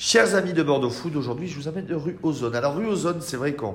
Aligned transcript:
Chers 0.00 0.36
amis 0.36 0.52
de 0.52 0.62
Bordeaux 0.62 0.90
Food, 0.90 1.16
aujourd'hui 1.16 1.48
je 1.48 1.58
vous 1.58 1.66
amène 1.66 1.86
de 1.86 1.96
rue 1.96 2.16
Ozone. 2.22 2.54
Alors 2.54 2.76
rue 2.76 2.86
Ozone, 2.86 3.20
c'est 3.20 3.36
vrai 3.36 3.54
qu'on... 3.54 3.74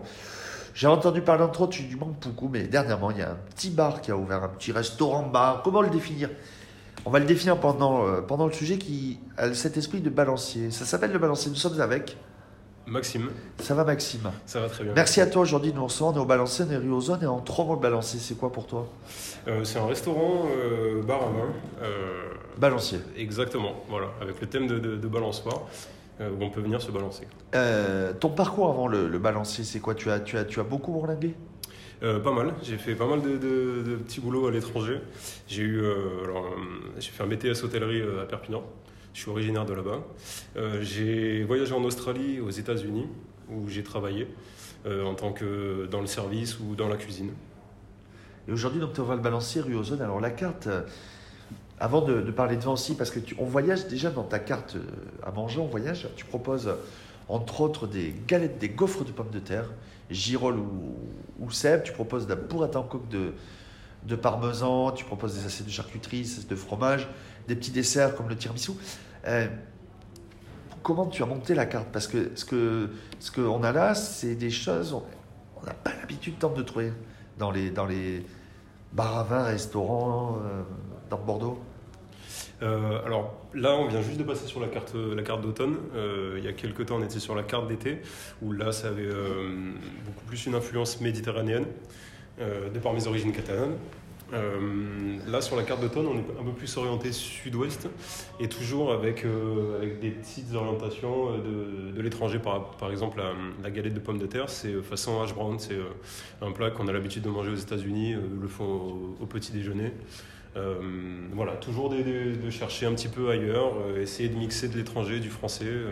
J'ai 0.73 0.87
entendu 0.87 1.21
parler 1.21 1.43
entre 1.43 1.59
autres 1.63 1.77
du 1.77 1.97
manque 1.97 2.17
beaucoup, 2.21 2.47
mais 2.47 2.63
dernièrement 2.63 3.11
il 3.11 3.17
y 3.17 3.21
a 3.21 3.31
un 3.31 3.37
petit 3.53 3.69
bar 3.69 3.99
qui 3.99 4.09
a 4.09 4.15
ouvert, 4.15 4.41
un 4.41 4.47
petit 4.47 4.71
restaurant-bar. 4.71 5.63
Comment 5.63 5.81
le 5.81 5.89
définir? 5.89 6.29
On 7.03 7.09
va 7.11 7.19
le 7.19 7.25
définir 7.25 7.59
pendant, 7.59 8.07
euh, 8.07 8.21
pendant 8.21 8.47
le 8.47 8.53
sujet 8.53 8.77
qui 8.77 9.19
a 9.35 9.53
cet 9.53 9.75
esprit 9.75 9.99
de 9.99 10.09
balancier. 10.09 10.71
Ça 10.71 10.85
s'appelle 10.85 11.11
le 11.11 11.19
balancier. 11.19 11.51
Nous 11.51 11.57
sommes 11.57 11.81
avec... 11.81 12.15
Maxime, 12.87 13.29
Ça 13.59 13.75
va 13.75 13.83
Maxime? 13.83 14.31
Ça 14.45 14.61
va 14.61 14.69
très 14.69 14.85
bien. 14.85 14.93
Merci 14.93 15.19
à 15.19 15.27
toi 15.27 15.41
aujourd'hui 15.41 15.71
de 15.71 15.75
nous 15.75 15.83
recevoir. 15.83 16.13
On 16.13 16.17
est 16.17 16.21
au 16.21 16.25
balancier, 16.25 16.63
on 16.65 16.71
est 16.71 16.77
rue 16.77 16.91
Ozone 16.91 17.21
et 17.21 17.25
en 17.25 17.41
trois 17.41 17.65
mots 17.65 17.75
le 17.75 17.81
balancier, 17.81 18.21
c'est 18.21 18.35
quoi 18.35 18.49
pour 18.49 18.65
toi? 18.65 18.87
Euh, 19.49 19.65
c'est 19.65 19.77
un 19.77 19.87
restaurant 19.87 20.45
euh, 20.57 21.01
bar 21.03 21.17
à 21.23 21.25
vin. 21.25 21.53
euh, 21.81 22.29
Balancier. 22.57 22.99
exactement, 23.17 23.73
voilà, 23.89 24.07
avec 24.21 24.39
le 24.39 24.47
thème 24.47 24.67
de, 24.67 24.79
de, 24.79 24.95
de 24.95 25.07
balançoire, 25.07 25.63
où 26.19 26.43
on 26.43 26.49
peut 26.49 26.61
venir 26.61 26.81
se 26.81 26.91
balancer. 26.91 27.27
Euh, 27.55 28.13
ton 28.13 28.29
parcours 28.29 28.69
avant 28.69 28.87
le, 28.87 29.07
le 29.07 29.19
balancier, 29.19 29.63
c'est 29.63 29.79
quoi? 29.79 29.95
Tu 29.95 30.09
as, 30.09 30.19
tu, 30.19 30.37
as, 30.37 30.45
tu 30.45 30.59
as 30.59 30.63
beaucoup 30.63 30.91
bourlingué? 30.91 31.35
Euh, 32.03 32.19
pas 32.19 32.31
mal, 32.31 32.53
j'ai 32.63 32.77
fait 32.77 32.95
pas 32.95 33.07
mal 33.07 33.21
de, 33.21 33.37
de- 33.37 33.81
de 33.83 33.95
petits 33.95 34.19
boulots 34.19 34.47
à 34.47 34.51
l'étranger. 34.51 34.99
J'ai 35.47 35.63
eu, 35.63 35.79
euh, 35.81 36.23
alors, 36.25 36.45
euh, 36.45 36.91
j'ai 36.99 37.11
fait 37.11 37.23
un 37.23 37.27
BTS 37.27 37.63
hôtellerie 37.63 38.01
euh, 38.01 38.21
à 38.23 38.25
Perpignan. 38.25 38.63
Je 39.13 39.21
suis 39.21 39.29
originaire 39.31 39.65
de 39.65 39.73
là-bas. 39.73 40.03
Euh, 40.57 40.79
j'ai 40.81 41.43
voyagé 41.43 41.73
en 41.73 41.83
Australie, 41.83 42.39
aux 42.41 42.49
États-Unis, 42.49 43.07
où 43.49 43.69
j'ai 43.69 43.83
travaillé 43.83 44.27
euh, 44.85 45.05
en 45.05 45.13
tant 45.15 45.31
que 45.31 45.87
dans 45.89 46.01
le 46.01 46.07
service 46.07 46.59
ou 46.59 46.75
dans 46.75 46.89
la 46.89 46.97
cuisine. 46.97 47.31
Et 48.47 48.51
aujourd'hui, 48.51 48.81
donc, 48.81 48.93
tu 48.93 49.01
vas 49.01 49.15
le 49.15 49.21
balancier 49.21 49.61
rue 49.61 49.75
Ozone. 49.75 50.01
Alors, 50.01 50.19
la 50.19 50.31
carte, 50.31 50.67
euh, 50.67 50.81
avant 51.79 52.01
de, 52.01 52.21
parler 52.31 52.55
de 52.55 52.61
vin 52.61 52.71
aussi, 52.71 52.95
parce 52.95 53.11
que 53.11 53.19
tu, 53.19 53.35
on 53.39 53.45
voyage 53.45 53.87
déjà 53.87 54.09
dans 54.09 54.23
ta 54.23 54.39
carte 54.39 54.75
euh, 54.75 54.81
à 55.23 55.31
manger, 55.31 55.59
on 55.59 55.67
voyage, 55.67 56.07
tu 56.15 56.25
proposes 56.25 56.73
entre 57.29 57.61
autres 57.61 57.87
des 57.87 58.13
galettes, 58.27 58.59
des 58.59 58.69
gaufres 58.69 59.03
de 59.05 59.11
pommes 59.11 59.31
de 59.31 59.39
terre, 59.39 59.69
girolles 60.09 60.59
ou, 60.59 60.97
ou 61.39 61.49
tu 61.83 61.91
proposes 61.93 62.25
de 62.25 62.33
la 62.33 62.39
burrata 62.39 62.79
en 62.79 62.83
coque 62.83 63.07
de, 63.09 64.15
parmesan, 64.15 64.91
tu 64.91 65.05
proposes 65.05 65.35
des 65.35 65.45
assiettes 65.45 65.67
de 65.67 65.71
charcuterie, 65.71 66.29
de 66.47 66.55
fromage, 66.55 67.07
des 67.47 67.55
petits 67.55 67.71
desserts 67.71 68.15
comme 68.15 68.29
le 68.29 68.35
tiramisu. 68.35 68.71
Euh, 69.27 69.47
comment 70.83 71.07
tu 71.07 71.23
as 71.23 71.25
monté 71.25 71.55
la 71.55 71.65
carte? 71.65 71.87
Parce 71.91 72.07
que 72.07 72.31
ce 72.35 72.45
que 72.45 72.89
ce 73.19 73.31
qu'on 73.31 73.63
a 73.63 73.71
là, 73.71 73.95
c'est 73.95 74.35
des 74.35 74.49
choses, 74.51 74.93
on 74.93 75.65
n'a 75.65 75.73
pas 75.73 75.91
l'habitude 75.99 76.37
tant 76.37 76.51
de 76.51 76.61
trouver 76.61 76.91
dans 77.39 77.51
les, 77.51 77.71
dans 77.71 77.85
les 77.85 78.25
bars 78.91 79.17
à 79.17 79.23
vin, 79.23 79.43
restaurants 79.43 80.37
euh, 80.43 80.61
dans 81.09 81.17
Bordeaux. 81.17 81.59
Euh, 82.61 83.03
alors 83.05 83.33
là, 83.53 83.75
on 83.75 83.87
vient 83.87 84.01
juste 84.01 84.17
de 84.17 84.23
passer 84.23 84.45
sur 84.45 84.59
la 84.59 84.67
carte, 84.67 84.95
d'automne. 85.41 85.77
Euh, 85.95 86.35
il 86.37 86.43
y 86.43 86.47
a 86.47 86.53
quelques 86.53 86.85
temps, 86.85 86.97
on 86.99 87.03
était 87.03 87.19
sur 87.19 87.35
la 87.35 87.43
carte 87.43 87.67
d'été, 87.67 87.99
où 88.41 88.51
là, 88.51 88.71
ça 88.71 88.89
avait 88.89 89.01
euh, 89.05 89.73
beaucoup 90.05 90.25
plus 90.25 90.45
une 90.45 90.55
influence 90.55 91.01
méditerranéenne, 91.01 91.65
de 92.39 92.79
par 92.79 92.93
mes 92.93 93.05
origines 93.07 93.31
catalanes. 93.31 93.75
Là, 95.27 95.41
sur 95.41 95.55
la 95.55 95.61
carte 95.61 95.81
d'automne, 95.81 96.07
on 96.07 96.15
est 96.15 96.41
un 96.41 96.43
peu 96.43 96.51
plus 96.51 96.77
orienté 96.77 97.11
sud-ouest, 97.11 97.87
et 98.39 98.49
toujours 98.49 98.91
avec, 98.91 99.23
avec 99.77 99.99
des 99.99 100.09
petites 100.09 100.55
orientations 100.55 101.37
de, 101.37 102.01
l'étranger. 102.01 102.39
Par, 102.39 102.71
par 102.71 102.89
exemple, 102.89 103.21
la, 103.61 103.69
galette 103.69 103.93
de 103.93 103.99
pommes 103.99 104.17
de 104.17 104.25
terre, 104.25 104.49
c'est 104.49 104.81
façon 104.81 105.21
hash 105.21 105.35
brown, 105.35 105.59
c'est 105.59 105.77
un 106.41 106.51
plat 106.51 106.71
qu'on 106.71 106.87
a 106.87 106.91
l'habitude 106.91 107.21
de 107.21 107.29
manger 107.29 107.51
aux 107.51 107.55
États-Unis, 107.55 108.15
le 108.41 108.47
font 108.47 108.65
au, 108.65 109.17
au 109.21 109.25
petit 109.27 109.51
déjeuner. 109.51 109.91
Euh, 110.55 110.75
voilà, 111.33 111.53
toujours 111.53 111.89
de 111.89 112.49
chercher 112.51 112.85
un 112.85 112.93
petit 112.93 113.07
peu 113.07 113.29
ailleurs, 113.31 113.73
euh, 113.87 114.01
essayer 114.01 114.29
de 114.29 114.35
mixer 114.35 114.67
de 114.69 114.77
l'étranger, 114.77 115.19
du 115.19 115.29
français. 115.29 115.65
euh. 115.65 115.91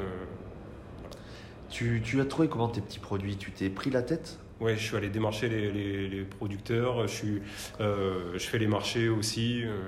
Tu, 1.70 2.02
tu 2.04 2.20
as 2.22 2.26
trouvé 2.26 2.48
comment 2.50 2.68
tes 2.68 2.82
petits 2.82 3.00
produits? 3.00 3.38
Tu 3.38 3.52
t'es 3.52 3.70
pris 3.70 3.90
la 3.90 4.02
tête? 4.02 4.38
Ouais, 4.60 4.76
je 4.76 4.84
suis 4.86 4.96
allé 4.96 5.10
démarcher 5.10 5.50
les, 5.50 5.72
les- 5.72 6.08
les 6.08 6.22
producteurs, 6.24 7.08
je, 7.08 7.14
suis, 7.14 7.42
euh, 7.80 8.34
je 8.34 8.40
fais 8.48 8.60
les 8.60 8.68
marchés 8.68 9.10
aussi. 9.10 9.64
euh, 9.64 9.80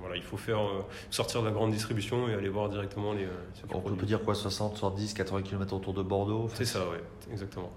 voilà, 0.00 0.16
il 0.16 0.22
faut 0.22 0.36
faire 0.36 0.60
euh, 0.60 0.82
sortir 1.10 1.42
de 1.42 1.46
la 1.46 1.52
grande 1.52 1.70
distribution 1.72 2.28
et 2.28 2.34
aller 2.34 2.48
voir 2.48 2.68
directement 2.68 3.12
les. 3.12 3.26
On 3.74 3.80
peut 3.80 4.06
dire 4.06 4.22
quoi 4.22 4.34
60, 4.34 4.76
70, 4.76 5.14
80 5.14 5.42
km 5.42 5.74
autour 5.74 5.92
de 5.94 6.02
Bordeaux? 6.02 6.48
C'est 6.54 6.64
ça, 6.64 6.80
ouais, 6.88 7.00
exactement. 7.30 7.70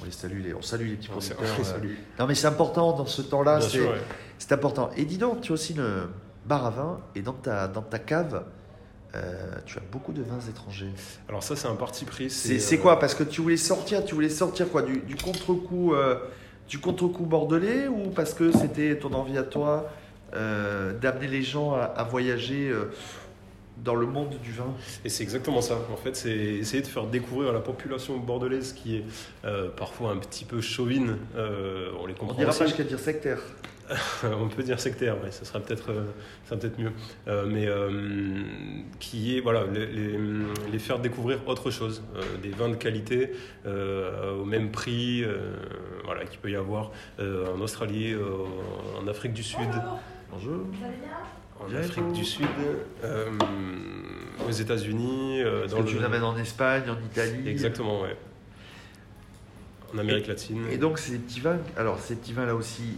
On 0.00 0.04
les 0.04 0.10
salue, 0.10 0.42
les, 0.42 0.54
on 0.54 0.62
salue 0.62 0.88
les 0.88 0.96
petits 0.96 1.08
producteurs. 1.08 1.38
on 1.60 1.64
salue. 1.64 1.94
Non 2.18 2.26
mais 2.26 2.34
c'est 2.34 2.46
important 2.46 2.92
dans 2.96 3.06
ce 3.06 3.22
temps-là, 3.22 3.60
c'est 3.60 3.80
ouais. 3.80 4.00
C'est 4.42 4.52
important. 4.52 4.90
Et 4.96 5.04
dis 5.04 5.18
donc, 5.18 5.40
tu 5.40 5.52
as 5.52 5.54
aussi 5.54 5.72
le 5.74 6.08
bar 6.46 6.66
à 6.66 6.70
vin 6.70 7.00
et 7.14 7.22
dans 7.22 7.32
ta, 7.32 7.68
dans 7.68 7.82
ta 7.82 7.98
cave, 8.00 8.44
euh, 9.14 9.52
tu 9.66 9.78
as 9.78 9.82
beaucoup 9.92 10.12
de 10.12 10.22
vins 10.22 10.40
étrangers. 10.50 10.90
Alors 11.28 11.42
ça, 11.42 11.54
c'est 11.54 11.68
un 11.68 11.76
parti 11.76 12.04
pris. 12.04 12.28
C'est 12.28 12.74
euh, 12.74 12.78
quoi? 12.82 12.98
Parce 12.98 13.14
que 13.14 13.22
tu 13.22 13.40
voulais 13.40 13.56
sortir, 13.56 14.04
tu 14.04 14.14
voulais 14.14 14.28
sortir 14.28 14.68
quoi 14.68 14.82
Du, 14.82 14.98
du 15.00 15.14
contre-coup 15.16 15.94
euh, 15.94 16.16
du 16.68 16.78
contre-coup 16.78 17.24
bordelais 17.24 17.86
ou 17.88 18.10
parce 18.10 18.34
que 18.34 18.50
c'était 18.50 18.98
ton 18.98 19.12
envie 19.12 19.38
à 19.38 19.42
toi 19.44 19.88
d'amener 20.32 21.28
les 21.28 21.42
gens 21.42 21.74
à, 21.74 21.82
à 21.82 22.04
voyager 22.04 22.72
dans 23.84 23.94
le 23.94 24.06
monde 24.06 24.38
du 24.42 24.52
vin? 24.52 24.72
Et 25.04 25.08
c'est 25.08 25.22
exactement 25.22 25.60
ça. 25.60 25.76
En 25.92 25.96
fait, 25.96 26.16
c'est 26.16 26.30
essayer 26.30 26.82
de 26.82 26.86
faire 26.86 27.06
découvrir 27.06 27.50
à 27.50 27.52
la 27.52 27.60
population 27.60 28.16
bordelaise 28.18 28.72
qui 28.72 28.96
est 28.96 29.04
euh, 29.44 29.68
parfois 29.76 30.10
un 30.12 30.16
petit 30.16 30.44
peu 30.44 30.60
chauvine. 30.60 31.16
euh, 31.36 31.90
on 32.00 32.06
les 32.06 32.14
On 32.14 32.18
comprend 32.18 32.36
dira 32.38 32.50
aussi. 32.50 32.58
pas 32.60 32.66
jusqu'à 32.66 32.84
dire 32.84 32.98
sectaire. 32.98 33.38
on 34.24 34.48
peut 34.48 34.62
dire 34.62 34.78
sectaire, 34.80 35.16
ouais, 35.22 35.30
ça 35.30 35.44
sera 35.44 35.60
peut-être 35.60 35.90
euh, 35.90 36.70
mieux. 36.78 36.92
Euh, 37.28 37.44
mais 37.46 37.66
euh, 37.66 38.42
qui 39.00 39.36
est 39.36 39.40
voilà 39.40 39.64
les, 39.66 39.86
les- 39.86 40.18
les 40.70 40.78
faire 40.78 40.98
découvrir 40.98 41.46
autre 41.48 41.70
chose, 41.70 42.02
euh, 42.16 42.22
des 42.42 42.50
vins 42.50 42.68
de 42.68 42.76
qualité 42.76 43.32
euh, 43.66 44.34
au 44.40 44.44
même 44.44 44.70
prix, 44.70 45.24
euh, 45.24 45.54
voilà 46.04 46.24
qu'il 46.24 46.38
peut 46.40 46.50
y 46.50 46.56
avoir 46.56 46.90
euh, 47.20 47.46
en 47.54 47.60
Australie, 47.60 48.12
euh, 48.12 48.22
en 49.00 49.06
Afrique 49.08 49.32
du 49.32 49.42
Sud, 49.42 49.60
Bonjour. 50.30 50.64
en 51.60 51.74
Afrique 51.74 52.12
du 52.12 52.24
Sud, 52.24 52.46
euh, 53.04 53.26
aux 54.48 54.52
États-Unis, 54.52 55.42
euh, 55.42 55.66
dans 55.66 55.82
que 55.82 55.88
tu 55.88 55.96
le 55.96 56.02
l'amènes 56.02 56.22
en 56.24 56.36
Espagne, 56.36 56.84
en 56.88 56.96
Italie? 57.04 57.48
exactement 57.48 58.02
ouais. 58.02 58.16
En 59.94 59.98
Amérique 59.98 60.26
latine. 60.26 60.64
Et 60.70 60.78
donc 60.78 60.98
ces 60.98 61.18
petits 61.18 61.40
vins, 61.40 61.58
alors 61.76 61.98
ces 62.00 62.14
petits 62.16 62.32
vins 62.32 62.46
là 62.46 62.54
aussi 62.54 62.96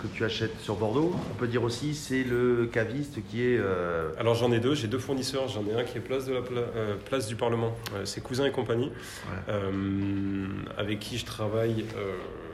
que 0.00 0.06
tu 0.08 0.24
achètes 0.24 0.58
sur 0.60 0.76
Bordeaux, 0.76 1.12
on 1.30 1.34
peut 1.34 1.46
dire 1.46 1.62
aussi 1.64 1.94
c'est 1.94 2.22
le 2.24 2.66
caviste 2.66 3.18
qui 3.28 3.42
est 3.42 3.58
euh, 3.58 4.10
Alors 4.18 4.34
j'en 4.34 4.52
ai 4.52 4.60
deux, 4.60 4.74
j'ai 4.74 4.88
deux 4.88 4.98
fournisseurs. 4.98 5.48
J'en 5.48 5.64
ai 5.66 5.78
un 5.80 5.84
qui 5.84 5.98
est 5.98 6.00
place, 6.00 6.26
de 6.26 6.34
la 6.34 6.42
Pla- 6.42 6.60
euh, 6.76 6.96
place 7.04 7.26
du 7.26 7.36
Parlement, 7.36 7.74
euh, 7.94 8.04
c'est 8.04 8.20
Cousin 8.22 8.44
et 8.46 8.50
compagnie, 8.52 8.86
Ouais. 8.86 9.52
euh, 9.54 10.46
avec 10.76 10.98
qui 11.00 11.18
je 11.18 11.24
travaille 11.24 11.84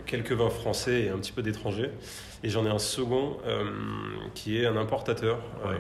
quelques 0.06 0.32
vins 0.32 0.50
français 0.50 1.02
et 1.02 1.08
un 1.10 1.19
petit 1.19 1.32
peu 1.32 1.42
d'étrangers. 1.42 1.91
Et 2.44 2.48
j'en 2.48 2.66
ai 2.66 2.70
un 2.70 2.78
second 2.81 3.36
qui 4.34 4.58
est 4.58 4.66
un 4.66 4.76
importateur, 4.76 5.38
Ouais. 5.64 5.76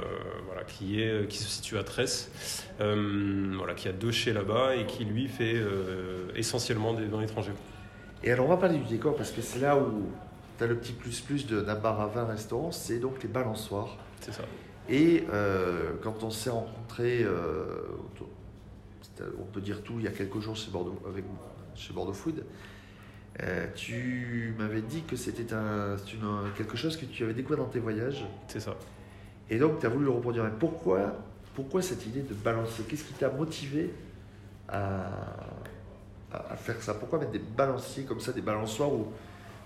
voilà, 0.46 0.62
qui, 0.62 1.02
est, 1.02 1.26
qui 1.28 1.38
se 1.38 1.48
situe 1.48 1.76
à 1.76 1.82
Tresse, 1.82 2.30
voilà, 2.78 3.74
qui 3.74 3.88
a 3.88 3.92
deux 3.92 4.12
chais 4.12 4.32
là-bas 4.32 4.76
et 4.76 4.86
qui 4.86 5.04
lui 5.04 5.26
fait 5.28 5.56
essentiellement 6.36 6.92
des 6.92 7.06
vins 7.06 7.20
étrangers. 7.22 7.52
Et 8.24 8.30
alors 8.30 8.46
on 8.46 8.50
va 8.50 8.56
parler 8.56 8.78
du 8.78 8.84
décor 8.84 9.16
parce 9.16 9.32
que 9.32 9.42
c'est 9.42 9.58
là 9.58 9.76
où 9.76 10.04
tu 10.62 10.70
as 10.70 10.74
le 10.74 10.78
petit 10.78 10.92
plus 10.92 11.20
plus 11.20 11.46
de- 11.46 11.60
d'un 11.60 11.74
bar 11.74 12.00
à 12.00 12.06
vin 12.06 12.24
restaurant, 12.24 12.70
c'est 12.70 12.98
donc 12.98 13.22
les 13.22 13.28
balançoires. 13.28 13.96
C'est 14.20 14.32
ça. 14.32 14.42
Et 14.88 15.24
euh, 15.32 15.92
quand 16.02 16.22
on 16.22 16.30
s'est 16.30 16.50
rencontrés, 16.50 17.22
euh, 17.24 17.64
on 19.38 19.44
peut 19.44 19.60
dire 19.60 19.82
tout, 19.82 19.94
il 19.98 20.04
y 20.04 20.08
a 20.08 20.10
quelques 20.10 20.40
jours 20.40 20.56
chez 20.56 20.70
Bordeaux, 20.70 20.98
avec, 21.08 21.24
chez 21.74 21.92
Bordeaux 21.92 22.12
Food, 22.12 22.44
euh, 23.42 23.66
tu 23.74 24.54
m'avais 24.58 24.82
dit 24.82 25.02
que 25.02 25.16
c'était 25.16 25.52
un, 25.54 25.96
c'est 25.98 26.14
une- 26.14 26.50
quelque 26.56 26.76
chose 26.76 26.96
que 26.96 27.04
tu 27.06 27.22
avais 27.24 27.34
découvert 27.34 27.58
dans 27.58 27.70
tes 27.70 27.78
voyages. 27.80 28.24
C'est 28.48 28.60
ça. 28.60 28.74
Et 29.50 29.58
donc 29.58 29.80
tu 29.80 29.86
as 29.86 29.88
voulu 29.88 30.04
le 30.04 30.10
reproduire. 30.10 30.44
Mais 30.44 30.50
pourquoi, 30.58 31.16
pourquoi 31.54 31.82
cette 31.82 32.06
idée 32.06 32.22
de 32.22 32.34
balancer? 32.34 32.82
Qu'est-ce 32.88 33.04
qui 33.04 33.14
t'a 33.14 33.30
motivé 33.30 33.92
à, 34.68 35.06
à- 36.32 36.52
à 36.52 36.56
faire 36.56 36.80
ça? 36.82 36.94
Pourquoi 36.94 37.18
mettre 37.20 37.32
des 37.32 37.38
balanciers 37.38 38.04
comme 38.04 38.20
ça, 38.20 38.32
des 38.32 38.42
balançoires 38.42 38.92
où 38.92 39.08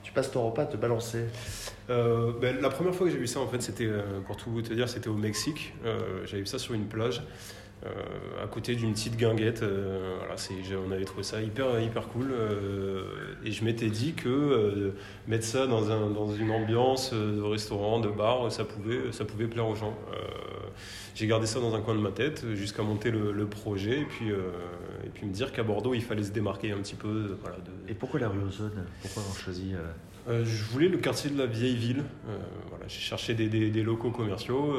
tu 0.07 0.13
passes 0.13 0.31
ton 0.31 0.47
repas 0.47 0.67
te 0.67 0.77
balancer 0.77 1.25
Euh, 1.91 2.31
ben, 2.41 2.61
la 2.61 2.69
première 2.69 2.95
fois 2.95 3.07
que 3.09 3.13
j'ai 3.13 3.19
vu 3.19 3.27
ça, 3.27 3.41
en 3.41 3.49
fait, 3.49 3.61
c'était, 3.61 3.87
euh, 3.87 4.21
pour 4.25 4.37
tout 4.37 4.63
te 4.63 4.73
dire, 4.73 4.89
c'était 4.89 5.09
au 5.09 5.15
Mexique. 5.15 5.75
Euh, 5.85 6.25
J'avais 6.27 6.43
vu 6.43 6.47
ça 6.47 6.61
sur 6.61 6.75
une 6.75 6.87
plage, 6.87 7.23
à 8.43 8.47
côté 8.47 8.75
d'une 8.77 8.93
petite 8.93 9.17
guinguette. 9.17 9.63
euh, 9.63 10.17
voilà, 10.19 10.35
on 10.87 10.91
avait 10.93 11.05
trouvé 11.05 11.25
ça 11.25 11.41
hyper, 11.43 11.81
hyper 11.81 12.07
cool. 12.09 12.33
et 13.45 13.51
je 13.51 13.65
m'étais 13.65 13.91
dit 13.91 14.15
que 14.15 14.93
mettre 15.27 15.45
ça 15.45 15.67
dans, 15.67 15.91
un, 15.91 16.11
dans 16.11 16.33
une 16.33 16.53
ambiance 16.53 17.13
de 17.13 17.43
restaurant, 17.43 17.99
de 17.99 18.09
bar, 18.09 18.51
ça 18.53 18.65
pouvait, 18.65 19.11
ça 19.11 19.25
pouvait 19.25 19.47
plaire 19.49 19.67
aux 19.69 19.75
gens. 19.77 19.97
Euh, 20.77 21.11
j'ai 21.15 21.27
gardé 21.27 21.47
ça 21.47 21.61
dans 21.61 21.75
un 21.75 21.81
coin 21.81 21.95
de 21.95 22.01
ma 22.01 22.11
tête 22.11 22.45
jusqu'à 22.55 22.83
monter 22.83 23.11
le, 23.11 23.47
projet 23.47 24.01
et 24.01 24.05
puis, 24.05 24.29
et 24.29 25.09
puis 25.15 25.27
me 25.27 25.33
dire 25.33 25.53
qu'à 25.53 25.63
Bordeaux, 25.63 25.95
il 25.95 26.03
fallait 26.03 26.25
se 26.25 26.31
démarquer 26.31 26.73
un 26.73 26.79
petit 26.79 26.95
peu. 26.95 27.37
Voilà, 27.41 27.57
Et 27.89 27.95
pourquoi 27.95 28.21
la 28.21 28.29
rue 28.29 28.43
Ozone? 28.43 28.85
Pourquoi 29.01 29.23
avoir 29.23 29.37
choisi 29.37 29.73
Je 30.29 30.65
voulais 30.65 30.89
le 30.89 30.99
quartier 30.99 31.31
de 31.31 31.39
la 31.39 31.47
vieille 31.47 31.77
ville. 31.77 32.05
voilà, 32.69 32.87
j'ai 32.89 33.01
cherché 33.01 33.35
des, 33.35 33.49
des, 33.49 33.83
locaux 33.83 34.11
commerciaux. 34.11 34.75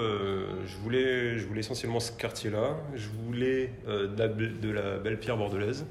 je, 0.65 0.77
voulais, 0.77 1.39
je 1.39 1.47
voulais 1.47 1.61
essentiellement 1.61 1.99
ce 1.99 2.11
quartier-là. 2.11 2.77
Je 2.95 3.07
voulais 3.25 3.73
de 3.87 4.17
la, 4.17 4.27
de, 4.27 4.69
la, 4.69 4.97
belle 4.97 5.19
pierre 5.19 5.37
bordelaise. 5.37 5.85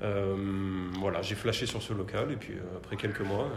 voilà, 0.00 1.20
j'ai 1.22 1.34
flashé 1.34 1.66
sur 1.66 1.82
ce 1.82 1.92
local 1.92 2.32
et 2.32 2.36
puis 2.36 2.54
après 2.76 2.96
quelques 2.96 3.20
mois, 3.20 3.50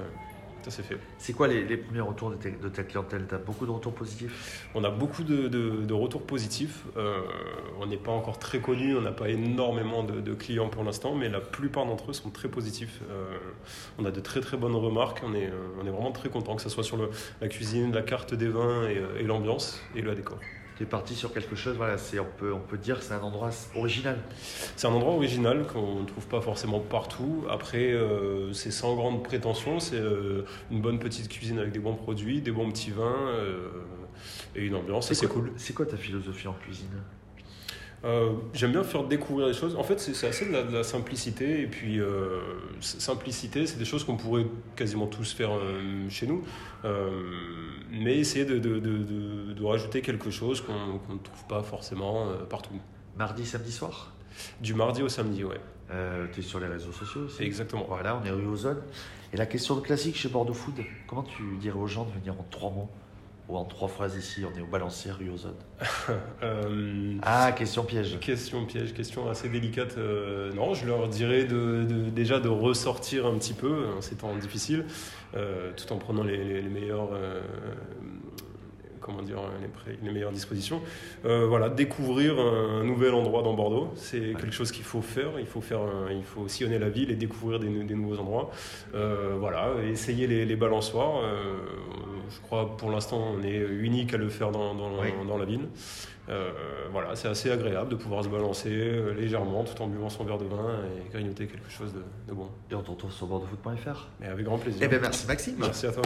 ça 0.69 0.77
s'est 0.77 0.83
fait. 0.83 0.97
C'est 1.17 1.33
quoi 1.33 1.47
les, 1.47 1.77
premiers 1.77 2.01
retours 2.01 2.31
de, 2.31 2.69
ta 2.69 2.83
clientèle? 2.83 3.25
Tu 3.27 3.35
as 3.35 3.37
beaucoup 3.37 3.65
de 3.65 3.71
retours 3.71 3.93
positifs? 3.93 4.69
On 4.75 4.83
a 4.83 4.89
beaucoup 4.89 5.23
de, 5.23 5.93
retours 5.93 6.25
positifs. 6.25 6.83
Euh, 6.97 7.21
on 7.79 7.87
n'est 7.87 7.97
pas 7.97 8.11
encore 8.11 8.39
très 8.39 8.59
connu, 8.59 8.95
on 8.95 9.01
n'a 9.01 9.11
pas 9.11 9.29
énormément 9.29 10.03
de, 10.03 10.33
clients 10.33 10.69
pour 10.69 10.83
l'instant, 10.83 11.15
mais 11.15 11.29
la 11.29 11.41
plupart 11.41 11.85
d'entre 11.85 12.11
eux 12.11 12.13
sont 12.13 12.29
très 12.29 12.47
positifs. 12.47 13.01
Euh, 13.09 13.37
on 13.97 14.05
a 14.05 14.11
de 14.11 14.19
très 14.19 14.41
très 14.41 14.57
bonnes 14.57 14.75
remarques, 14.75 15.21
on 15.23 15.33
est, 15.33 15.47
euh, 15.47 15.81
on 15.81 15.85
est 15.85 15.89
vraiment 15.89 16.11
très 16.11 16.29
content, 16.29 16.55
que 16.55 16.61
ce 16.61 16.69
soit 16.69 16.83
sur 16.83 16.97
la 17.41 17.47
cuisine, 17.47 17.91
la 17.93 18.01
carte 18.01 18.33
des 18.33 18.47
vins 18.47 18.87
et, 18.87 19.01
et 19.19 19.23
l'ambiance 19.23 19.81
et 19.95 20.01
le 20.01 20.15
décor 20.15 20.39
tu 20.79 20.83
es 20.83 20.87
parti 20.87 21.13
sur 21.13 21.33
quelque 21.33 21.57
chose, 21.57 21.75
voilà, 21.75 21.97
c'est, 21.97 22.21
on, 22.21 22.27
peut, 22.37 22.53
on 22.53 22.61
peut 22.61 22.77
dire 22.77 22.99
que 22.99 23.03
c'est 23.03 23.13
un 23.13 23.19
endroit 23.19 23.49
original. 23.75 24.17
C'est 24.77 24.87
un 24.87 24.91
endroit 24.91 25.13
original 25.13 25.67
qu'on 25.67 25.99
ne 25.99 26.05
trouve 26.05 26.25
pas 26.27 26.39
forcément 26.39 26.79
partout. 26.79 27.43
Après, 27.49 27.91
euh, 27.91 28.53
c'est 28.53 28.71
sans 28.71 28.95
grande 28.95 29.21
prétention, 29.21 29.81
c'est 29.81 29.99
euh, 29.99 30.45
une 30.71 30.79
bonne 30.79 30.97
petite 30.97 31.27
cuisine 31.27 31.59
avec 31.59 31.73
des 31.73 31.79
bons 31.79 31.95
produits, 31.95 32.39
des 32.39 32.51
bons 32.51 32.71
petits 32.71 32.91
vins 32.91 33.27
euh, 33.27 33.67
et 34.55 34.61
une 34.61 34.75
ambiance, 34.75 35.11
c'est 35.11 35.27
cool. 35.27 35.51
C'est 35.57 35.73
quoi 35.73 35.85
ta 35.85 35.97
philosophie 35.97 36.47
en 36.47 36.53
cuisine? 36.53 36.87
Euh, 38.05 38.31
j'aime 38.53 38.71
bien 38.71 38.83
faire 38.83 39.03
découvrir 39.03 39.47
des 39.47 39.53
choses. 39.53 39.75
En 39.75 39.83
fait, 39.83 39.99
c'est 39.99 40.27
assez 40.27 40.45
de 40.45 40.73
la, 40.73 40.83
simplicité. 40.83 41.61
Et 41.61 41.67
puis, 41.67 41.99
euh, 41.99 42.39
simplicité, 42.79 43.67
c'est 43.67 43.77
des 43.77 43.85
choses 43.85 44.03
qu'on 44.03 44.15
pourrait 44.15 44.45
quasiment 44.75 45.07
tous 45.07 45.33
faire 45.33 45.51
euh, 45.51 46.09
chez 46.09 46.27
nous. 46.27 46.43
mais 47.91 48.17
essayer 48.17 48.45
de, 48.45 48.57
de, 48.57 48.79
de, 48.79 49.53
de, 49.53 49.63
rajouter 49.63 50.01
quelque 50.01 50.31
chose 50.31 50.61
qu'on 50.61 51.13
ne 51.13 51.19
trouve 51.19 51.45
pas 51.47 51.63
forcément 51.63 52.27
partout. 52.49 52.79
Mardi, 53.17 53.45
samedi 53.45 53.71
soir? 53.71 54.13
Du 54.61 54.73
mardi 54.73 55.01
au 55.01 55.09
samedi, 55.09 55.43
ouais. 55.43 55.59
tu 56.31 56.39
es 56.39 56.43
sur 56.43 56.59
les 56.59 56.67
réseaux 56.67 56.93
sociaux 56.93 57.21
aussi? 57.25 57.43
Exactement. 57.43 57.85
Voilà, 57.87 58.17
on 58.21 58.25
est 58.25 58.31
rue 58.31 58.45
Ozone. 58.45 58.81
Et 59.33 59.37
la 59.37 59.45
question 59.45 59.79
classique 59.81 60.15
chez 60.15 60.29
Bordeaux 60.29 60.53
Food, 60.53 60.83
comment 61.07 61.23
tu 61.23 61.43
dirais 61.59 61.77
aux 61.77 61.87
gens 61.87 62.05
de 62.05 62.11
venir 62.19 62.33
en 62.33 62.45
trois 62.49 62.71
mots? 62.71 62.89
Ou 63.49 63.57
en 63.57 63.65
trois 63.65 63.87
phrases 63.87 64.15
ici, 64.15 64.43
on 64.45 64.57
est 64.57 64.61
au 64.61 64.67
balancier 64.67 65.11
rue 65.11 65.29
aux 65.29 65.47
euh, 66.43 67.15
Ah, 67.23 67.51
question 67.51 67.83
piège. 67.83 68.19
Question 68.19 68.65
piège, 68.65 68.93
question 68.93 69.27
assez 69.27 69.49
délicate. 69.49 69.97
Euh, 69.97 70.53
non, 70.53 70.75
je 70.75 70.85
leur 70.85 71.07
dirais 71.07 71.45
de, 71.45 71.83
déjà 72.13 72.39
de 72.39 72.47
ressortir 72.47 73.25
un 73.25 73.37
petit 73.37 73.53
peu 73.53 73.87
en 73.97 74.01
ces 74.01 74.15
temps 74.15 74.35
difficiles, 74.35 74.85
euh, 75.35 75.71
tout 75.75 75.91
en 75.91 75.97
prenant 75.97 76.23
les, 76.23 76.61
les 76.61 76.69
meilleurs 76.69 77.09
comment 78.99 79.21
dire, 79.21 79.39
les, 80.03 80.11
meilleures 80.11 80.31
dispositions. 80.31 80.81
Euh, 81.25 81.45
voilà, 81.47 81.69
découvrir 81.69 82.39
un 82.39 82.83
nouvel 82.83 83.13
endroit 83.13 83.41
dans 83.41 83.53
Bordeaux, 83.53 83.91
c'est 83.95 84.33
quelque 84.33 84.51
chose 84.51 84.71
qu'il 84.71 84.83
faut 84.83 85.01
faire. 85.01 85.31
Il 85.39 85.45
faut 85.45 85.61
faire, 85.61 85.81
il 86.11 86.23
faut 86.23 86.47
sillonner 86.47 86.79
la 86.79 86.89
ville 86.89 87.11
et 87.11 87.15
découvrir 87.15 87.59
des, 87.59 87.69
nouveaux 87.69 88.19
endroits. 88.19 88.51
Euh, 88.95 89.35
voilà, 89.39 89.73
essayer 89.89 90.27
les, 90.27 90.55
balançoires. 90.55 91.23
Euh, 91.23 91.57
je 92.29 92.39
crois 92.41 92.75
pour 92.77 92.91
l'instant 92.91 93.33
on 93.35 93.43
est 93.43 93.57
unique 93.57 94.13
à 94.13 94.17
le 94.17 94.29
faire 94.29 94.51
dans, 94.51 94.75
dans, 94.75 95.37
la 95.37 95.45
ville. 95.45 95.67
voilà, 96.91 97.15
c'est 97.15 97.27
assez 97.27 97.49
agréable 97.49 97.89
de 97.89 97.95
pouvoir 97.95 98.23
se 98.23 98.29
balancer 98.29 98.69
légèrement 99.17 99.63
tout 99.63 99.81
en 99.81 99.87
buvant 99.87 100.09
son 100.09 100.25
verre 100.25 100.37
de 100.37 100.45
vin 100.45 100.81
et 100.85 101.11
grignoter 101.11 101.47
quelque 101.47 101.69
chose 101.71 101.93
de, 101.93 102.33
bon. 102.33 102.49
Et 102.69 102.75
on 102.75 102.81
te 102.81 102.91
retrouve 102.91 103.11
sur 103.11 103.27
bordeauxfoot.fr. 103.27 104.09
Avec 104.21 104.45
grand 104.45 104.57
plaisir. 104.57 104.81
Eh 104.83 104.87
bien, 104.87 104.99
merci 104.99 105.25
Maxime. 105.27 105.55
Merci 105.59 105.87
à 105.87 105.91
toi. 105.91 106.03